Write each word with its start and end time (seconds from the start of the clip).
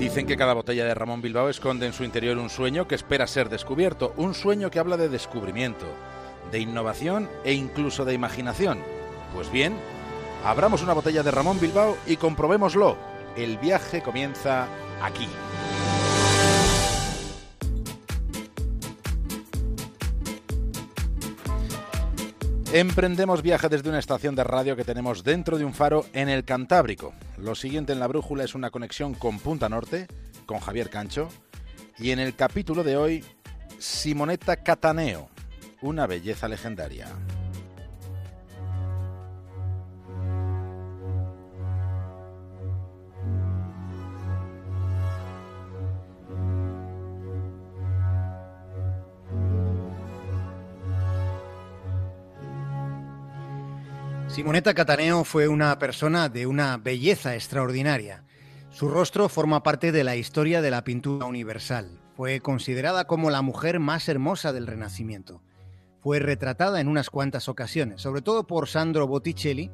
Dicen 0.00 0.26
que 0.26 0.38
cada 0.38 0.54
botella 0.54 0.86
de 0.86 0.94
Ramón 0.94 1.20
Bilbao 1.20 1.50
esconde 1.50 1.84
en 1.84 1.92
su 1.92 2.04
interior 2.04 2.38
un 2.38 2.48
sueño 2.48 2.88
que 2.88 2.94
espera 2.94 3.26
ser 3.26 3.50
descubierto, 3.50 4.14
un 4.16 4.32
sueño 4.32 4.70
que 4.70 4.78
habla 4.78 4.96
de 4.96 5.10
descubrimiento, 5.10 5.84
de 6.50 6.58
innovación 6.58 7.28
e 7.44 7.52
incluso 7.52 8.06
de 8.06 8.14
imaginación. 8.14 8.78
Pues 9.34 9.52
bien, 9.52 9.74
abramos 10.42 10.82
una 10.82 10.94
botella 10.94 11.22
de 11.22 11.30
Ramón 11.30 11.60
Bilbao 11.60 11.98
y 12.06 12.16
comprobémoslo. 12.16 12.96
El 13.36 13.58
viaje 13.58 14.00
comienza 14.00 14.68
aquí. 15.02 15.28
Emprendemos 22.72 23.42
viaje 23.42 23.68
desde 23.68 23.88
una 23.88 23.98
estación 23.98 24.36
de 24.36 24.44
radio 24.44 24.76
que 24.76 24.84
tenemos 24.84 25.24
dentro 25.24 25.58
de 25.58 25.64
un 25.64 25.74
faro 25.74 26.06
en 26.12 26.28
el 26.28 26.44
Cantábrico. 26.44 27.12
Lo 27.36 27.56
siguiente 27.56 27.92
en 27.92 27.98
la 27.98 28.06
brújula 28.06 28.44
es 28.44 28.54
una 28.54 28.70
conexión 28.70 29.14
con 29.14 29.40
Punta 29.40 29.68
Norte, 29.68 30.06
con 30.46 30.60
Javier 30.60 30.88
Cancho, 30.88 31.28
y 31.98 32.12
en 32.12 32.20
el 32.20 32.36
capítulo 32.36 32.84
de 32.84 32.96
hoy, 32.96 33.24
Simonetta 33.80 34.62
Cataneo, 34.62 35.28
una 35.80 36.06
belleza 36.06 36.46
legendaria. 36.46 37.08
Simonetta 54.30 54.74
Cataneo 54.74 55.24
fue 55.24 55.48
una 55.48 55.76
persona 55.80 56.28
de 56.28 56.46
una 56.46 56.76
belleza 56.76 57.34
extraordinaria. 57.34 58.22
Su 58.70 58.88
rostro 58.88 59.28
forma 59.28 59.64
parte 59.64 59.90
de 59.90 60.04
la 60.04 60.14
historia 60.14 60.62
de 60.62 60.70
la 60.70 60.84
pintura 60.84 61.26
universal. 61.26 62.00
Fue 62.16 62.38
considerada 62.38 63.08
como 63.08 63.30
la 63.30 63.42
mujer 63.42 63.80
más 63.80 64.08
hermosa 64.08 64.52
del 64.52 64.68
Renacimiento. 64.68 65.42
Fue 66.00 66.20
retratada 66.20 66.80
en 66.80 66.86
unas 66.86 67.10
cuantas 67.10 67.48
ocasiones, 67.48 68.02
sobre 68.02 68.22
todo 68.22 68.46
por 68.46 68.68
Sandro 68.68 69.08
Botticelli, 69.08 69.72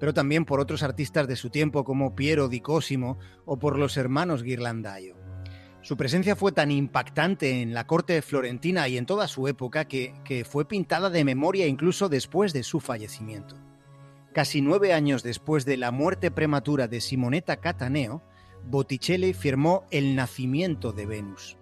pero 0.00 0.14
también 0.14 0.46
por 0.46 0.58
otros 0.58 0.82
artistas 0.82 1.28
de 1.28 1.36
su 1.36 1.50
tiempo 1.50 1.84
como 1.84 2.16
Piero 2.16 2.48
di 2.48 2.60
Cosimo 2.60 3.18
o 3.44 3.58
por 3.58 3.78
los 3.78 3.98
hermanos 3.98 4.42
Ghirlandaio. 4.42 5.16
Su 5.82 5.98
presencia 5.98 6.34
fue 6.34 6.52
tan 6.52 6.70
impactante 6.70 7.60
en 7.60 7.74
la 7.74 7.86
corte 7.86 8.22
florentina 8.22 8.88
y 8.88 8.96
en 8.96 9.04
toda 9.04 9.28
su 9.28 9.48
época 9.48 9.84
que, 9.84 10.14
que 10.24 10.46
fue 10.46 10.66
pintada 10.66 11.10
de 11.10 11.24
memoria 11.24 11.66
incluso 11.66 12.08
después 12.08 12.54
de 12.54 12.62
su 12.62 12.80
fallecimiento. 12.80 13.67
Casi 14.38 14.60
nueve 14.62 14.92
años 14.92 15.24
después 15.24 15.64
de 15.64 15.76
la 15.76 15.90
muerte 15.90 16.30
prematura 16.30 16.86
de 16.86 17.00
Simonetta 17.00 17.56
Cataneo, 17.56 18.22
Botticelli 18.64 19.32
firmó 19.32 19.82
El 19.90 20.14
nacimiento 20.14 20.92
de 20.92 21.06
Venus, 21.06 21.58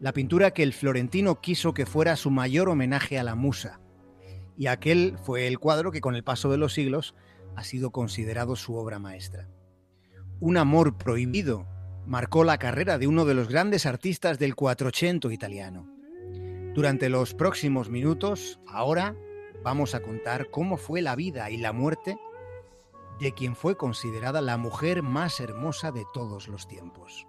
la 0.00 0.14
pintura 0.14 0.52
que 0.52 0.62
el 0.62 0.72
florentino 0.72 1.42
quiso 1.42 1.74
que 1.74 1.84
fuera 1.84 2.16
su 2.16 2.30
mayor 2.30 2.70
homenaje 2.70 3.18
a 3.18 3.24
la 3.24 3.34
musa. 3.34 3.78
Y 4.56 4.68
aquel 4.68 5.18
fue 5.22 5.48
el 5.48 5.58
cuadro 5.58 5.92
que 5.92 6.00
con 6.00 6.14
el 6.14 6.24
paso 6.24 6.50
de 6.50 6.56
los 6.56 6.72
siglos 6.72 7.14
ha 7.56 7.62
sido 7.62 7.90
considerado 7.90 8.56
su 8.56 8.74
obra 8.74 8.98
maestra. 8.98 9.50
Un 10.40 10.56
amor 10.56 10.96
prohibido 10.96 11.66
marcó 12.06 12.42
la 12.42 12.56
carrera 12.56 12.96
de 12.96 13.06
uno 13.06 13.26
de 13.26 13.34
los 13.34 13.50
grandes 13.50 13.84
artistas 13.84 14.38
del 14.38 14.54
Quattrocento 14.54 15.30
italiano. 15.30 15.86
Durante 16.74 17.10
los 17.10 17.34
próximos 17.34 17.90
minutos, 17.90 18.60
ahora 18.66 19.14
vamos 19.64 19.94
a 19.94 20.00
contar 20.00 20.50
cómo 20.50 20.76
fue 20.76 21.00
la 21.00 21.16
vida 21.16 21.50
y 21.50 21.56
la 21.56 21.72
muerte 21.72 22.18
de 23.18 23.32
quien 23.32 23.56
fue 23.56 23.76
considerada 23.76 24.42
la 24.42 24.58
mujer 24.58 25.02
más 25.02 25.40
hermosa 25.40 25.90
de 25.90 26.04
todos 26.12 26.48
los 26.48 26.68
tiempos. 26.68 27.26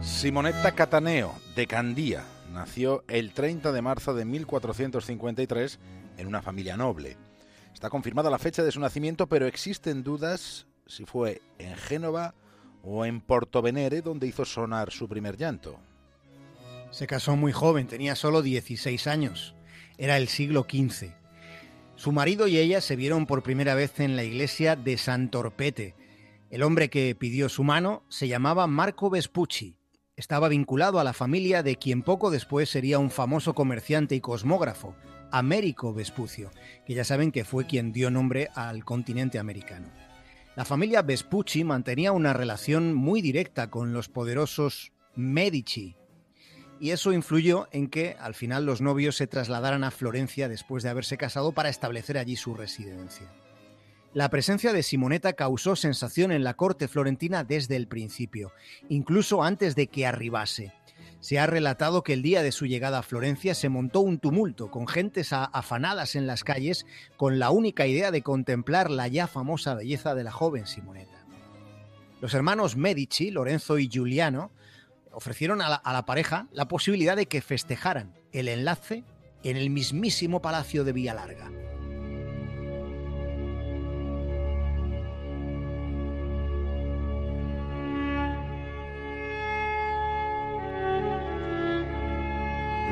Simonetta 0.00 0.72
Cataneo, 0.72 1.34
de 1.56 1.66
Candía, 1.66 2.24
nació 2.52 3.04
el 3.08 3.34
30 3.34 3.70
de 3.72 3.82
marzo 3.82 4.14
de 4.14 4.24
1453 4.24 5.78
en 6.16 6.26
una 6.26 6.40
familia 6.40 6.76
noble. 6.76 7.18
Está 7.72 7.90
confirmada 7.90 8.30
la 8.30 8.38
fecha 8.38 8.62
de 8.62 8.72
su 8.72 8.80
nacimiento, 8.80 9.26
pero 9.26 9.46
existen 9.46 10.02
dudas 10.02 10.66
si 10.86 11.04
fue 11.04 11.42
en 11.58 11.74
Génova 11.76 12.34
o 12.82 13.04
en 13.04 13.20
Portovenere, 13.20 14.02
donde 14.02 14.26
hizo 14.26 14.44
sonar 14.44 14.90
su 14.90 15.08
primer 15.08 15.36
llanto. 15.36 15.78
Se 16.90 17.06
casó 17.06 17.36
muy 17.36 17.52
joven, 17.52 17.86
tenía 17.86 18.14
solo 18.14 18.42
16 18.42 19.06
años. 19.06 19.54
Era 19.96 20.18
el 20.18 20.28
siglo 20.28 20.66
XV. 20.68 21.12
Su 21.96 22.12
marido 22.12 22.46
y 22.48 22.58
ella 22.58 22.80
se 22.80 22.96
vieron 22.96 23.26
por 23.26 23.42
primera 23.42 23.74
vez 23.74 24.00
en 24.00 24.16
la 24.16 24.24
iglesia 24.24 24.76
de 24.76 24.98
San 24.98 25.30
Torpete. 25.30 25.94
El 26.50 26.62
hombre 26.62 26.90
que 26.90 27.14
pidió 27.14 27.48
su 27.48 27.64
mano 27.64 28.02
se 28.08 28.28
llamaba 28.28 28.66
Marco 28.66 29.08
Vespucci. 29.08 29.76
Estaba 30.16 30.48
vinculado 30.48 31.00
a 31.00 31.04
la 31.04 31.14
familia 31.14 31.62
de 31.62 31.76
quien 31.76 32.02
poco 32.02 32.30
después 32.30 32.68
sería 32.68 32.98
un 32.98 33.10
famoso 33.10 33.54
comerciante 33.54 34.14
y 34.14 34.20
cosmógrafo, 34.20 34.94
Américo 35.32 35.92
Vespucio, 35.92 36.52
que 36.86 36.94
ya 36.94 37.04
saben 37.04 37.32
que 37.32 37.44
fue 37.44 37.66
quien 37.66 37.92
dio 37.92 38.10
nombre 38.10 38.50
al 38.54 38.84
continente 38.84 39.38
americano. 39.38 39.88
La 40.54 40.64
familia 40.64 41.02
Vespucci 41.02 41.64
mantenía 41.64 42.12
una 42.12 42.32
relación 42.32 42.94
muy 42.94 43.22
directa 43.22 43.70
con 43.70 43.92
los 43.92 44.08
poderosos 44.08 44.92
Medici, 45.16 45.96
y 46.78 46.90
eso 46.90 47.12
influyó 47.12 47.68
en 47.70 47.88
que 47.88 48.16
al 48.18 48.34
final 48.34 48.66
los 48.66 48.80
novios 48.80 49.16
se 49.16 49.26
trasladaran 49.28 49.84
a 49.84 49.90
Florencia 49.90 50.48
después 50.48 50.82
de 50.82 50.90
haberse 50.90 51.16
casado 51.16 51.52
para 51.52 51.68
establecer 51.68 52.18
allí 52.18 52.36
su 52.36 52.54
residencia. 52.54 53.32
La 54.14 54.28
presencia 54.28 54.72
de 54.72 54.82
Simonetta 54.82 55.32
causó 55.32 55.74
sensación 55.74 56.32
en 56.32 56.44
la 56.44 56.54
corte 56.54 56.88
florentina 56.88 57.44
desde 57.44 57.76
el 57.76 57.88
principio, 57.88 58.52
incluso 58.90 59.42
antes 59.42 59.74
de 59.74 59.86
que 59.86 60.06
arribase. 60.06 60.72
Se 61.22 61.38
ha 61.38 61.46
relatado 61.46 62.02
que 62.02 62.14
el 62.14 62.20
día 62.20 62.42
de 62.42 62.50
su 62.50 62.66
llegada 62.66 62.98
a 62.98 63.02
Florencia 63.04 63.54
se 63.54 63.68
montó 63.68 64.00
un 64.00 64.18
tumulto 64.18 64.72
con 64.72 64.88
gentes 64.88 65.32
afanadas 65.32 66.16
en 66.16 66.26
las 66.26 66.42
calles 66.42 66.84
con 67.16 67.38
la 67.38 67.52
única 67.52 67.86
idea 67.86 68.10
de 68.10 68.22
contemplar 68.22 68.90
la 68.90 69.06
ya 69.06 69.28
famosa 69.28 69.76
belleza 69.76 70.16
de 70.16 70.24
la 70.24 70.32
joven 70.32 70.66
Simonetta. 70.66 71.24
Los 72.20 72.34
hermanos 72.34 72.76
Medici, 72.76 73.30
Lorenzo 73.30 73.78
y 73.78 73.88
Giuliano, 73.88 74.50
ofrecieron 75.12 75.62
a 75.62 75.68
la, 75.68 75.76
a 75.76 75.92
la 75.92 76.04
pareja 76.06 76.48
la 76.50 76.66
posibilidad 76.66 77.14
de 77.14 77.26
que 77.26 77.40
festejaran 77.40 78.12
el 78.32 78.48
enlace 78.48 79.04
en 79.44 79.56
el 79.56 79.70
mismísimo 79.70 80.42
palacio 80.42 80.82
de 80.82 80.92
Villalarga. 80.92 81.52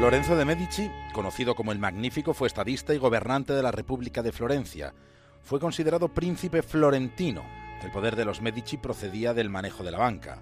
Lorenzo 0.01 0.35
de 0.35 0.47
Medici, 0.47 0.91
conocido 1.13 1.55
como 1.55 1.73
el 1.73 1.79
Magnífico, 1.79 2.33
fue 2.33 2.49
estadista 2.49 2.95
y 2.95 2.97
gobernante 2.97 3.53
de 3.53 3.63
la 3.63 3.71
República 3.71 4.23
de 4.23 4.33
Florencia. 4.33 4.95
Fue 5.43 5.61
considerado 5.61 6.09
príncipe 6.09 6.63
florentino. 6.63 7.45
El 7.85 7.93
poder 7.93 8.17
de 8.17 8.25
los 8.25 8.41
Medici 8.41 8.79
procedía 8.79 9.35
del 9.35 9.51
manejo 9.51 9.85
de 9.85 9.91
la 9.91 9.99
banca. 9.99 10.41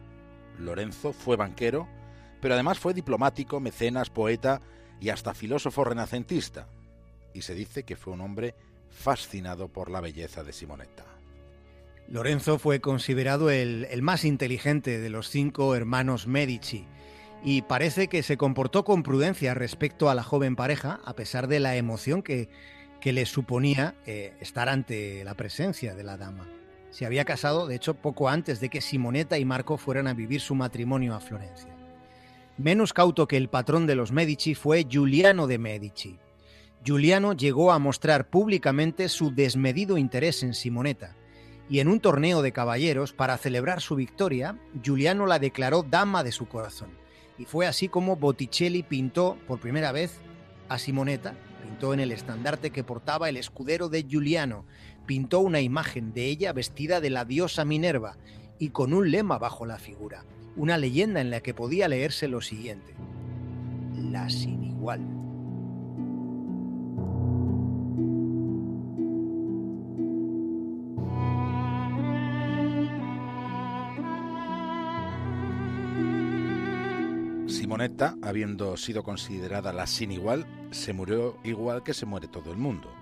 Lorenzo 0.61 1.13
fue 1.13 1.35
banquero, 1.35 1.89
pero 2.41 2.55
además 2.55 2.79
fue 2.79 2.95
diplomático, 2.95 3.59
mecenas, 3.59 4.11
poeta 4.11 4.61
y 5.01 5.09
hasta 5.09 5.35
filósofo 5.35 5.83
renacentista. 5.83 6.69
Y 7.35 7.43
se 7.43 7.57
dice 7.57 7.83
que 7.83 7.97
fue 7.97 8.13
un 8.13 8.21
hombre 8.21 8.55
fascinado 8.91 9.67
por 9.67 9.91
la 9.91 10.01
belleza 10.01 10.45
de 10.45 10.53
Simonetta. 10.53 11.05
Lorenzo 12.07 12.61
fue 12.61 12.81
considerado 12.81 13.51
el, 13.51 13.89
el 13.91 14.03
más 14.03 14.25
inteligente 14.25 15.01
de 15.01 15.11
los 15.11 15.29
cinco 15.29 15.75
hermanos 15.75 16.29
Medici 16.29 16.87
y 17.43 17.63
parece 17.63 18.09
que 18.09 18.23
se 18.23 18.37
comportó 18.37 18.85
con 18.85 19.03
prudencia 19.03 19.55
respecto 19.55 20.11
a 20.11 20.15
la 20.15 20.23
joven 20.23 20.57
pareja, 20.57 21.01
a 21.05 21.15
pesar 21.15 21.47
de 21.49 21.61
la 21.61 21.77
emoción 21.77 22.23
que, 22.23 22.49
que 23.01 23.13
le 23.13 23.27
suponía 23.27 23.95
eh, 24.07 24.35
estar 24.41 24.69
ante 24.69 25.25
la 25.25 25.35
presencia 25.35 25.95
de 25.95 26.05
la 26.05 26.17
dama. 26.17 26.49
Se 26.91 27.07
había 27.07 27.25
casado, 27.25 27.67
de 27.67 27.77
hecho, 27.77 27.95
poco 27.95 28.29
antes 28.29 28.61
de 28.61 28.71
que 28.71 28.81
Simonetta 28.81 29.39
y 29.39 29.45
Marco 29.45 29.77
fueran 29.77 30.09
a 30.09 30.15
vivir 30.15 30.41
su 30.41 30.55
matrimonio 30.55 31.15
a 31.15 31.21
Florencia. 31.21 31.77
Menos 32.57 32.93
cauto 32.93 33.29
que 33.29 33.37
el 33.37 33.49
patrón 33.49 33.87
de 33.87 33.95
los 33.95 34.11
Medici 34.11 34.55
fue 34.55 34.87
Giuliano 34.89 35.47
de 35.47 35.59
Medici. 35.59 36.19
Giuliano 36.85 37.35
llegó 37.35 37.73
a 37.73 37.79
mostrar 37.79 38.29
públicamente 38.31 39.09
su 39.09 39.33
desmedido 39.33 39.97
interés 39.99 40.43
en 40.43 40.55
Simonetta, 40.55 41.15
y 41.71 41.81
en 41.81 41.89
un 41.89 42.01
torneo 42.01 42.41
de 42.41 42.51
caballeros, 42.51 43.13
para 43.13 43.37
celebrar 43.37 43.83
su 43.83 43.95
victoria, 43.95 44.59
Giuliano 44.83 45.27
la 45.27 45.39
declaró 45.39 45.83
dama 45.83 46.25
de 46.25 46.33
su 46.33 46.49
corazón 46.49 46.89
y 47.39 47.45
fue 47.45 47.67
así 47.67 47.89
como 47.89 48.17
Botticelli 48.17 48.83
pintó 48.83 49.39
por 49.47 49.61
primera 49.61 49.93
vez 49.93 50.21
a 50.69 50.79
Simonetta, 50.79 51.35
pintó 51.63 51.95
en 51.95 52.01
el 52.01 52.13
estandarte 52.13 52.71
que 52.71 52.85
portaba 52.85 53.29
el 53.29 53.37
escudero 53.37 53.89
de 53.89 54.03
Giuliano, 54.03 54.65
pintó 55.07 55.41
una 55.41 55.61
imagen 55.61 56.13
de 56.13 56.27
ella 56.27 56.53
vestida 56.53 57.01
de 57.01 57.11
la 57.11 57.25
diosa 57.25 57.65
Minerva 57.65 58.17
y 58.59 58.71
con 58.71 58.93
un 58.93 59.11
lema 59.11 59.39
bajo 59.39 59.65
la 59.67 59.79
figura, 59.79 60.25
una 60.57 60.77
leyenda 60.77 61.21
en 61.21 61.31
la 61.31 61.41
que 61.41 61.55
podía 61.55 61.89
leerse 61.89 62.29
lo 62.29 62.41
siguiente. 62.41 62.95
la 63.95 64.29
sin 64.29 64.65
igual. 64.65 65.18
Simonetta, 77.79 78.17
habiendo 78.23 78.77
sido 78.77 79.05
considerada 79.05 79.73
la 79.73 79.87
sin 79.87 80.11
igual, 80.11 80.45
se 80.73 80.93
murió 80.93 81.39
igual 81.45 81.85
que 81.85 81.95
se 81.95 82.07
muere 82.07 82.27
todo 82.27 82.51
el 82.51 82.59
mundo. 82.59 82.93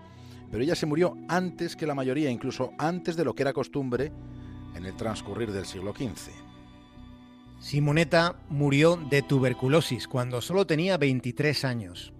Pero 0.50 0.62
ella 0.62 0.74
se 0.74 0.84
murió 0.84 1.16
antes 1.30 1.76
que 1.76 1.86
la 1.86 1.94
mayoría, 1.94 2.30
incluso 2.30 2.72
antes 2.76 3.16
de 3.16 3.24
lo 3.24 3.34
que 3.34 3.42
era 3.42 3.54
costumbre 3.54 4.12
en 4.74 4.84
el 4.84 4.94
transcurrir 4.94 5.50
del 5.50 5.64
siglo 5.64 5.94
XV. 5.94 6.30
Simonetta 7.58 8.36
murió 8.50 8.96
de 8.96 9.22
tuberculosis 9.22 10.06
cuando 10.06 10.42
solo 10.42 10.66
tenía 10.66 10.98
23 10.98 11.64
años. 11.64 12.12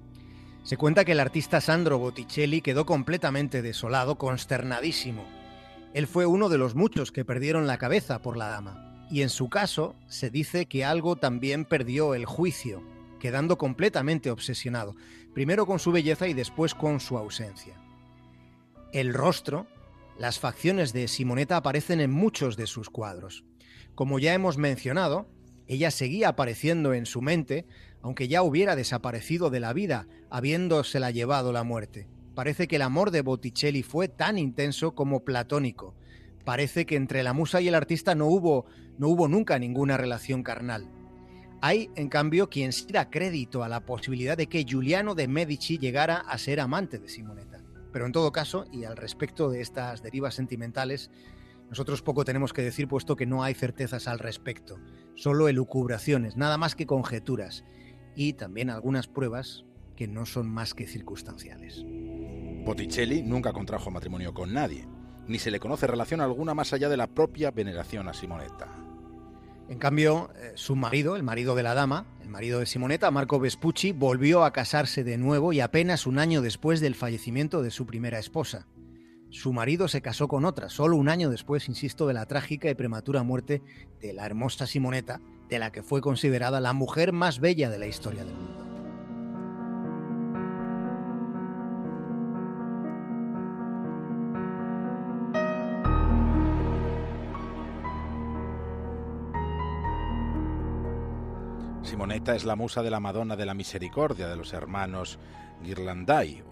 Se 0.63 0.79
cuenta 0.79 1.05
que 1.05 1.13
el 1.13 1.21
artista 1.21 1.61
Sandro 1.61 1.99
Botticelli 1.99 2.63
quedó 2.63 2.87
completamente 2.87 3.61
desolado, 3.61 4.17
consternadísimo. 4.17 5.27
Él 5.93 6.07
fue 6.07 6.25
uno 6.25 6.49
de 6.49 6.57
los 6.57 6.75
muchos 6.75 7.13
que 7.13 7.27
perdieron 7.27 7.67
la 7.67 7.77
cabeza 7.77 8.23
por 8.23 8.39
la 8.39 8.49
dama 8.49 8.86
y 9.11 9.23
en 9.23 9.29
su 9.29 9.49
caso 9.49 9.95
se 10.09 10.31
dice 10.31 10.67
que 10.67 10.85
algo 10.85 11.17
también 11.17 11.65
perdió 11.65 12.15
el 12.15 12.27
juicio, 12.27 12.83
quedando 13.21 13.59
completamente 13.59 14.31
obsesionado, 14.31 14.95
primero 15.35 15.67
con 15.67 15.79
su 15.79 15.93
belleza 15.93 16.29
y 16.29 16.35
después 16.35 16.75
con 16.75 17.01
su 17.01 17.17
ausencia. 17.19 17.75
El 18.93 19.15
rostro, 19.15 19.67
las 20.19 20.39
facciones 20.39 20.93
de 20.93 21.09
Simonetta 21.09 21.57
aparecen 21.57 22.01
en 22.01 22.11
muchos 22.11 22.57
de 22.57 22.67
sus 22.67 22.89
cuadros. 22.91 23.45
Como 23.95 24.19
ya 24.19 24.35
hemos 24.35 24.59
mencionado, 24.59 25.29
ella 25.67 25.91
seguía 25.91 26.29
apareciendo 26.29 26.95
en 26.95 27.07
su 27.07 27.23
mente, 27.23 27.67
aunque 28.03 28.29
ya 28.29 28.43
hubiera 28.43 28.77
desaparecido 28.77 29.51
de 29.51 29.61
la 29.61 29.73
vida, 29.73 30.07
habiéndosela 30.31 31.11
llevado 31.11 31.53
la 31.53 31.65
muerte. 31.65 32.07
Parece 32.35 32.69
que 32.69 32.77
el 32.77 32.83
amor 32.83 33.11
de 33.11 33.23
Botticelli 33.23 33.83
fue 33.83 34.09
tan 34.09 34.39
intenso 34.39 34.95
como 34.95 35.25
platónico, 35.25 35.95
parece 36.47 36.87
que 36.87 36.95
entre 36.95 37.25
la 37.25 37.33
musa 37.35 37.61
y 37.61 37.67
el 37.69 37.75
artista 37.75 38.15
no 38.15 38.27
hubo, 38.29 38.67
no 38.99 39.09
hubo 39.09 39.27
nunca 39.27 39.59
ninguna 39.59 39.97
relación 39.97 40.45
carnal. 40.45 40.89
Hay, 41.61 41.91
en 41.97 42.09
cambio, 42.09 42.49
quien 42.49 42.73
sí 42.73 42.87
da 42.89 43.11
crédito 43.11 43.65
a 43.65 43.69
la 43.69 43.85
posibilidad 43.85 44.37
de 44.37 44.47
que 44.47 44.65
Giuliano 44.65 45.17
de 45.17 45.27
Medici 45.27 45.77
llegara 45.77 46.19
a 46.19 46.39
ser 46.39 46.61
amante 46.61 47.01
de 47.01 47.09
Simonetta. 47.09 47.65
Pero 47.93 48.07
en 48.07 48.13
todo 48.13 48.31
caso, 48.31 48.65
y 48.73 48.85
al 48.85 48.97
respecto 48.97 49.51
de 49.51 49.61
estas 49.61 50.03
derivas 50.03 50.35
sentimentales, 50.35 51.11
nosotros 51.69 52.01
poco 52.01 52.25
tenemos 52.25 52.53
que 52.53 52.63
decir 52.63 52.87
puesto 52.87 53.17
que 53.17 53.27
no 53.27 53.43
hay 53.43 53.55
certezas 53.55 54.07
al 54.07 54.21
respecto, 54.21 54.79
solo 55.17 55.49
elucubraciones, 55.49 56.37
nada 56.37 56.59
más 56.59 56.77
que 56.77 56.87
conjeturas, 56.87 57.65
y 58.15 58.35
también 58.35 58.71
algunas 58.71 59.09
pruebas 59.09 59.65
que 59.97 60.07
no 60.07 60.27
son 60.27 60.49
más 60.49 60.75
que 60.75 60.87
circunstanciales. 60.87 61.85
Botticelli 62.65 63.23
nunca 63.23 63.53
contrajo 63.53 63.91
matrimonio 63.91 64.33
con 64.33 64.53
nadie, 64.53 64.87
ni 65.29 65.39
se 65.39 65.51
le 65.51 65.61
conoce 65.61 65.87
relación 65.87 66.21
alguna 66.21 66.55
más 66.55 66.73
allá 66.73 66.89
de 66.89 66.97
la 66.97 67.07
propia 67.07 67.51
veneración 67.51 68.09
a 68.09 68.15
Simonetta. 68.15 68.69
En 69.69 69.79
cambio, 69.79 70.31
eh, 70.37 70.53
su 70.55 70.77
marido, 70.77 71.17
el 71.17 71.25
marido 71.25 71.57
de 71.57 71.65
la 71.65 71.75
dama, 71.75 72.07
el 72.23 72.29
marido 72.29 72.61
de 72.61 72.67
Simonetta, 72.67 73.11
Marco 73.11 73.41
Vespucci, 73.41 73.93
volvió 73.93 74.45
a 74.45 74.53
casarse 74.53 75.03
de 75.03 75.19
nuevo 75.19 75.53
y 75.53 75.61
apenas 75.61 76.07
un 76.07 76.21
año 76.21 76.41
después 76.41 76.81
del 76.81 76.95
fallecimiento 76.95 77.63
de 77.63 77.73
su 77.73 77.85
primera 77.85 78.21
esposa. 78.21 78.67
Su 79.31 79.53
marido 79.53 79.89
se 79.89 80.03
casó 80.03 80.29
con 80.29 80.45
otra, 80.45 80.69
solo 80.69 80.97
un 80.97 81.09
año 81.09 81.31
después, 81.31 81.69
insisto, 81.69 82.07
de 82.07 82.15
la 82.15 82.27
trágica 82.27 82.71
y 82.71 82.75
prematura 82.75 83.25
muerte 83.25 83.61
de 84.01 84.13
la 84.13 84.25
hermosa 84.25 84.67
Simonetta, 84.69 85.21
de 85.49 85.59
la 85.59 85.73
que 85.73 85.83
fue 85.83 86.01
considerada 86.01 86.61
la 86.61 86.73
mujer 86.73 87.13
más 87.13 87.41
bella 87.41 87.69
de 87.69 87.79
la 87.79 87.87
historia 87.87 88.25
del 88.25 88.35
mundo. 88.35 88.66
Simonetta 102.07 102.37
es 102.37 102.45
la 102.45 102.55
musa 102.55 102.85
de 102.85 102.91
la 102.91 103.01
Madonna 103.01 103.35
de 103.35 103.45
la 103.45 103.53
Misericordia 103.53 104.29
de 104.29 104.37
los 104.37 104.53
hermanos 104.53 105.19
Ghirlandaio. 105.65 106.45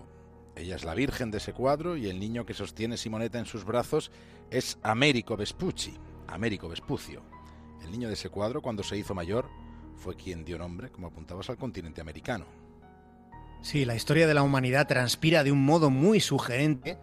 Ella 0.56 0.75
es 0.75 0.83
la 0.85 0.97
virgen 0.97 1.31
de 1.31 1.39
ese 1.39 1.53
cuadro 1.53 1.97
y 1.97 2.09
el 2.09 2.19
niño 2.19 2.45
que 2.45 2.55
sostiene 2.55 2.97
Simonetta 2.97 3.39
en 3.39 3.47
sus 3.47 3.65
brazos 3.65 4.11
es 4.51 4.79
Américo 4.83 5.37
Vespucci, 5.37 5.95
Américo 6.27 6.69
Vespucio. 6.69 7.23
El 7.85 7.93
niño 7.93 8.09
de 8.09 8.15
ese 8.15 8.31
cuadro, 8.31 8.62
cuando 8.62 8.83
se 8.83 8.97
hizo 8.97 9.15
mayor, 9.15 9.49
fue 9.95 10.17
quien 10.17 10.45
dio 10.45 10.59
nombre, 10.59 10.91
como 10.91 11.06
apuntabas, 11.06 11.49
al 11.51 11.56
continente 11.56 12.01
americano. 12.01 12.47
Sí, 13.62 13.85
la 13.85 13.95
historia 13.95 14.27
de 14.27 14.35
la 14.35 14.43
humanidad 14.43 14.89
transpira 14.89 15.45
de 15.45 15.53
un 15.53 15.65
modo 15.65 15.89
muy 15.89 16.19
sugerente 16.19 16.99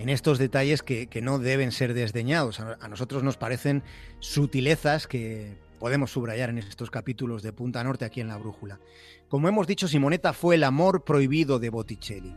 en 0.00 0.08
estos 0.08 0.38
detalles 0.38 0.82
que, 0.82 1.08
no 1.22 1.38
deben 1.38 1.70
ser 1.70 1.94
desdeñados. 1.94 2.58
a 2.58 2.88
nosotros 2.88 3.22
nos 3.22 3.36
parecen 3.36 3.84
sutilezas 4.18 5.06
que 5.06 5.61
podemos 5.82 6.12
subrayar 6.12 6.48
en 6.48 6.58
estos 6.58 6.92
capítulos 6.92 7.42
de 7.42 7.52
Punta 7.52 7.82
Norte 7.82 8.04
aquí 8.04 8.20
en 8.20 8.28
la 8.28 8.36
Brújula. 8.36 8.78
Como 9.26 9.48
hemos 9.48 9.66
dicho, 9.66 9.88
Simonetta 9.88 10.32
fue 10.32 10.54
el 10.54 10.62
amor 10.62 11.02
prohibido 11.02 11.58
de 11.58 11.70
Botticelli. 11.70 12.36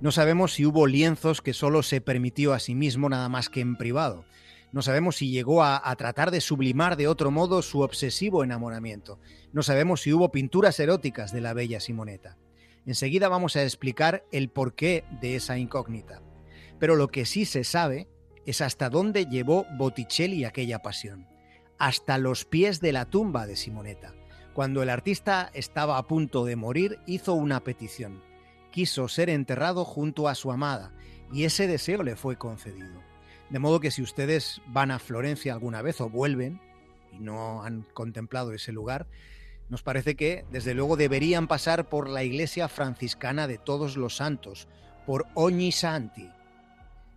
No 0.00 0.10
sabemos 0.10 0.54
si 0.54 0.66
hubo 0.66 0.88
lienzos 0.88 1.42
que 1.42 1.54
solo 1.54 1.84
se 1.84 2.00
permitió 2.00 2.52
a 2.52 2.58
sí 2.58 2.74
mismo 2.74 3.08
nada 3.08 3.28
más 3.28 3.48
que 3.48 3.60
en 3.60 3.76
privado. 3.76 4.24
No 4.72 4.82
sabemos 4.82 5.14
si 5.14 5.30
llegó 5.30 5.62
a, 5.62 5.94
tratar 5.94 6.32
de 6.32 6.40
sublimar 6.40 6.96
de 6.96 7.06
otro 7.06 7.30
modo 7.30 7.62
su 7.62 7.82
obsesivo 7.82 8.42
enamoramiento. 8.42 9.20
No 9.52 9.62
sabemos 9.62 10.00
si 10.00 10.12
hubo 10.12 10.32
pinturas 10.32 10.80
eróticas 10.80 11.32
de 11.32 11.40
la 11.40 11.54
bella 11.54 11.78
Simonetta. 11.78 12.36
Enseguida 12.84 13.28
vamos 13.28 13.54
a 13.54 13.62
explicar 13.62 14.24
el 14.32 14.48
porqué 14.48 15.04
de 15.20 15.36
esa 15.36 15.56
incógnita. 15.56 16.20
Pero 16.80 16.96
lo 16.96 17.06
que 17.06 17.26
sí 17.26 17.44
se 17.44 17.62
sabe 17.62 18.08
es 18.44 18.60
hasta 18.60 18.90
dónde 18.90 19.26
llevó 19.26 19.66
Botticelli 19.78 20.44
aquella 20.44 20.80
pasión 20.80 21.28
hasta 21.82 22.16
los 22.16 22.44
pies 22.44 22.80
de 22.80 22.92
la 22.92 23.06
tumba 23.06 23.44
de 23.44 23.56
Simonetta. 23.56 24.14
Cuando 24.54 24.84
el 24.84 24.88
artista 24.88 25.50
estaba 25.52 25.98
a 25.98 26.06
punto 26.06 26.44
de 26.44 26.54
morir, 26.54 27.00
hizo 27.06 27.34
una 27.34 27.64
petición. 27.64 28.22
Quiso 28.70 29.08
ser 29.08 29.28
enterrado 29.28 29.84
junto 29.84 30.28
a 30.28 30.36
su 30.36 30.52
amada, 30.52 30.92
y 31.32 31.42
ese 31.42 31.66
deseo 31.66 32.04
le 32.04 32.14
fue 32.14 32.36
concedido. 32.36 33.02
De 33.50 33.58
modo 33.58 33.80
que 33.80 33.90
si 33.90 34.00
ustedes 34.00 34.62
van 34.68 34.92
a 34.92 35.00
Florencia 35.00 35.54
alguna 35.54 35.82
vez 35.82 36.00
o 36.00 36.08
vuelven 36.08 36.60
y 37.10 37.18
no 37.18 37.64
han 37.64 37.82
contemplado 37.94 38.52
ese 38.52 38.70
lugar, 38.70 39.08
nos 39.68 39.82
parece 39.82 40.14
que 40.14 40.44
desde 40.52 40.74
luego 40.74 40.96
deberían 40.96 41.48
pasar 41.48 41.88
por 41.88 42.08
la 42.08 42.22
iglesia 42.22 42.68
franciscana 42.68 43.48
de 43.48 43.58
todos 43.58 43.96
los 43.96 44.14
santos, 44.14 44.68
por 45.04 45.26
Ogni 45.34 45.72
Santi. 45.72 46.30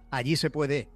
Allí 0.10 0.36
se 0.38 0.50
puede 0.50 0.90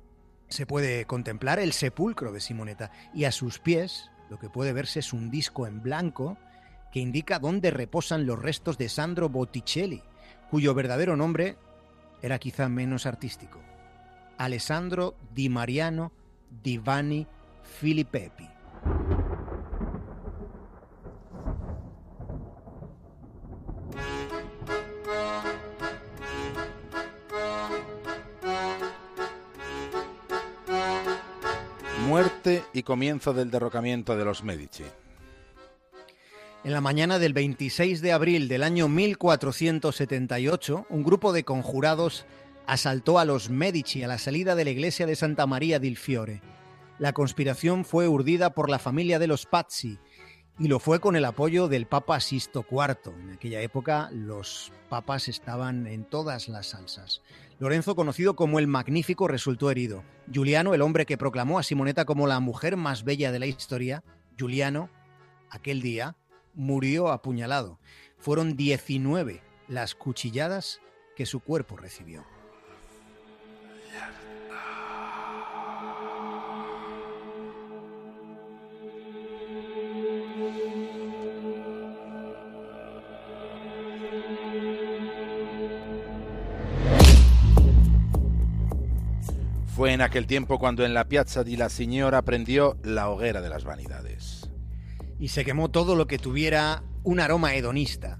se 0.49 0.65
puede 0.65 1.05
contemplar 1.05 1.59
el 1.59 1.73
sepulcro 1.73 2.31
de 2.31 2.41
Simonetta 2.41 2.91
y 3.13 3.23
a 3.25 3.31
sus 3.31 3.59
pies 3.59 4.11
lo 4.29 4.37
que 4.37 4.49
puede 4.49 4.73
verse 4.73 4.99
es 4.99 5.13
un 5.13 5.31
disco 5.31 5.65
en 5.65 5.81
blanco 5.81 6.37
que 6.91 6.99
indica 6.99 7.39
dónde 7.39 7.71
reposan 7.71 8.25
los 8.25 8.39
restos 8.39 8.77
de 8.77 8.89
Sandro 8.89 9.29
Botticelli, 9.29 10.03
cuyo 10.49 10.73
verdadero 10.73 11.15
nombre 11.15 11.57
era 12.21 12.39
quizá 12.39 12.67
menos 12.69 13.05
artístico. 13.05 13.59
Alessandro 14.37 15.15
Di 15.33 15.49
Mariano 15.49 16.11
Divani 16.63 17.27
Filippepi. 17.79 18.58
Muerte 32.09 32.63
y 32.73 32.81
comienzo 32.81 33.33
del 33.33 33.51
derrocamiento 33.51 34.17
de 34.17 34.25
los 34.25 34.43
Medici. 34.43 34.83
En 36.63 36.73
la 36.73 36.81
mañana 36.81 37.19
del 37.19 37.33
26 37.33 38.01
de 38.01 38.13
abril 38.13 38.47
del 38.47 38.63
año 38.63 38.87
1478, 38.87 40.87
un 40.89 41.03
grupo 41.03 41.33
de 41.33 41.43
conjurados 41.43 42.25
asaltó 42.65 43.19
a 43.19 43.25
los 43.25 43.51
Medici 43.51 44.01
a 44.01 44.07
la 44.07 44.17
salida 44.17 44.55
de 44.55 44.63
la 44.63 44.71
iglesia 44.71 45.05
de 45.05 45.15
Santa 45.15 45.45
María 45.45 45.77
del 45.77 45.97
Fiore. 45.97 46.41
La 46.97 47.13
conspiración 47.13 47.85
fue 47.85 48.07
urdida 48.07 48.55
por 48.55 48.71
la 48.71 48.79
familia 48.79 49.19
de 49.19 49.27
los 49.27 49.45
Pazzi 49.45 49.99
y 50.59 50.67
lo 50.67 50.79
fue 50.79 50.99
con 50.99 51.15
el 51.15 51.23
apoyo 51.23 51.69
del 51.69 51.87
Papa 51.87 52.19
Sisto 52.19 52.65
IV. 52.69 53.13
En 53.17 53.31
aquella 53.31 53.61
época 53.61 54.09
los 54.11 54.73
papas 54.89 55.29
estaban 55.29 55.87
en 55.87 56.03
todas 56.03 56.49
las 56.49 56.67
salsas. 56.67 57.21
Lorenzo, 57.59 57.95
conocido 57.95 58.35
como 58.35 58.59
el 58.59 58.67
Magnífico, 58.67 59.27
resultó 59.29 59.71
herido. 59.71 60.03
Giuliano, 60.29 60.73
el 60.73 60.81
hombre 60.81 61.05
que 61.05 61.17
proclamó 61.17 61.59
a 61.59 61.63
Simonetta 61.63 62.03
como 62.03 62.27
la 62.27 62.41
mujer 62.41 62.75
más 62.75 63.05
bella 63.05 63.31
de 63.31 63.39
la 63.39 63.45
historia, 63.45 64.03
Giuliano, 64.37 64.89
aquel 65.49 65.81
día, 65.81 66.17
murió 66.53 67.09
apuñalado. 67.09 67.79
Fueron 68.17 68.57
19 68.57 69.41
las 69.69 69.95
cuchilladas 69.95 70.81
que 71.15 71.25
su 71.25 71.39
cuerpo 71.39 71.77
recibió. 71.77 72.25
Fue 89.79 89.93
en 89.93 90.01
aquel 90.01 90.27
tiempo 90.27 90.59
cuando 90.59 90.83
en 90.83 90.93
la 90.93 91.07
Piazza 91.07 91.45
di 91.45 91.55
la 91.55 91.69
Signora 91.69 92.21
prendió 92.23 92.77
la 92.83 93.07
hoguera 93.07 93.39
de 93.39 93.47
las 93.47 93.63
vanidades. 93.63 94.49
Y 95.21 95.29
se 95.29 95.45
quemó 95.45 95.71
todo 95.71 95.95
lo 95.95 96.05
que 96.05 96.17
tuviera 96.17 96.83
un 97.03 97.21
aroma 97.21 97.55
hedonista. 97.55 98.19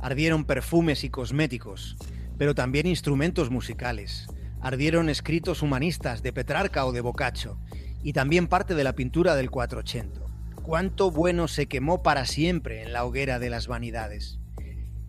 Ardieron 0.00 0.44
perfumes 0.44 1.04
y 1.04 1.08
cosméticos, 1.08 1.96
pero 2.36 2.54
también 2.54 2.86
instrumentos 2.86 3.50
musicales. 3.50 4.26
Ardieron 4.60 5.08
escritos 5.08 5.62
humanistas 5.62 6.22
de 6.22 6.34
Petrarca 6.34 6.84
o 6.84 6.92
de 6.92 7.00
Boccaccio, 7.00 7.58
y 8.02 8.12
también 8.12 8.46
parte 8.46 8.74
de 8.74 8.84
la 8.84 8.92
pintura 8.92 9.34
del 9.34 9.50
480. 9.50 10.20
¿Cuánto 10.56 11.10
bueno 11.10 11.48
se 11.48 11.68
quemó 11.68 12.02
para 12.02 12.26
siempre 12.26 12.82
en 12.82 12.92
la 12.92 13.06
hoguera 13.06 13.38
de 13.38 13.48
las 13.48 13.66
vanidades? 13.66 14.40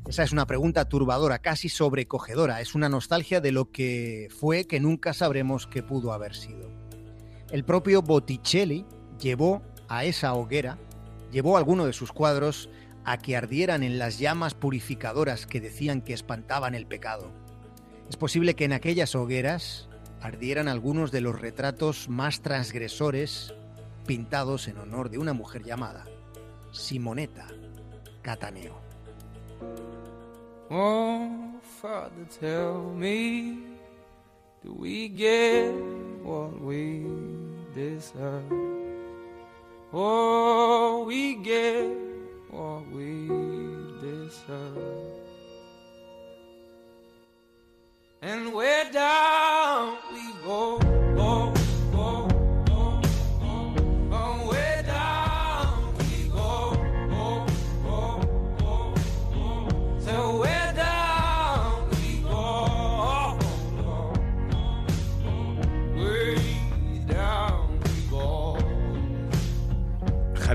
Esa 0.09 0.23
es 0.23 0.31
una 0.31 0.47
pregunta 0.47 0.85
turbadora, 0.85 1.37
casi 1.37 1.69
sobrecogedora. 1.69 2.61
Es 2.61 2.73
una 2.73 2.89
nostalgia 2.89 3.41
de 3.41 3.51
lo 3.51 3.69
que 3.69 4.27
fue 4.39 4.65
que 4.65 4.79
nunca 4.79 5.13
sabremos 5.13 5.67
qué 5.67 5.83
pudo 5.83 6.13
haber 6.13 6.33
sido. 6.33 6.71
El 7.51 7.63
propio 7.63 8.01
Botticelli 8.01 8.87
llevó 9.19 9.61
a 9.87 10.05
esa 10.05 10.33
hoguera, 10.33 10.79
llevó 11.31 11.57
alguno 11.57 11.85
de 11.85 11.93
sus 11.93 12.11
cuadros 12.11 12.71
a 13.05 13.19
que 13.19 13.37
ardieran 13.37 13.83
en 13.83 13.99
las 13.99 14.17
llamas 14.17 14.55
purificadoras 14.55 15.45
que 15.45 15.61
decían 15.61 16.01
que 16.01 16.13
espantaban 16.13 16.73
el 16.73 16.87
pecado. 16.87 17.31
Es 18.09 18.17
posible 18.17 18.55
que 18.55 18.65
en 18.65 18.73
aquellas 18.73 19.13
hogueras 19.13 19.89
ardieran 20.21 20.67
algunos 20.67 21.11
de 21.11 21.21
los 21.21 21.39
retratos 21.39 22.09
más 22.09 22.41
transgresores 22.41 23.53
pintados 24.07 24.69
en 24.69 24.79
honor 24.79 25.11
de 25.11 25.19
una 25.19 25.33
mujer 25.33 25.63
llamada 25.63 26.05
Simonetta 26.71 27.45
Cataneo. 28.23 28.88
Oh, 30.71 31.53
Father, 31.81 32.25
tell 32.39 32.81
me, 32.81 33.59
do 34.63 34.73
we 34.73 35.07
get 35.07 35.71
what 36.23 36.61
we 36.61 37.05
deserve? 37.73 38.43
Oh, 39.91 41.03
we 41.07 41.35
get 41.35 41.98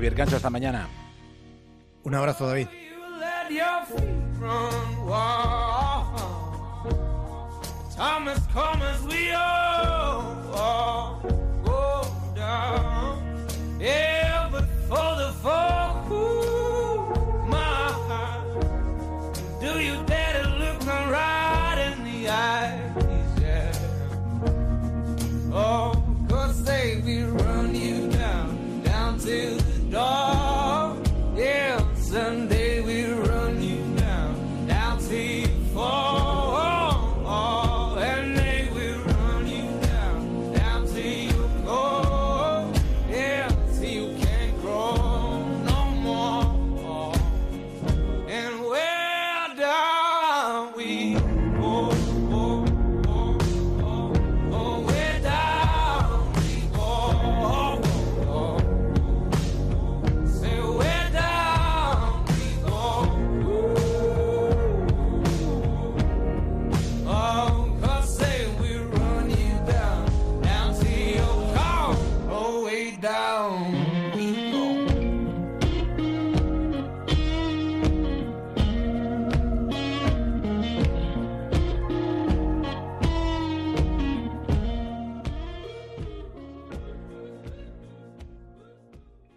Javier 0.05 0.17
Cancho, 0.17 0.35
hasta 0.35 0.51
mañana. 0.51 0.87
Un 2.03 2.13
abrazo, 2.13 2.47
David. 2.47 2.67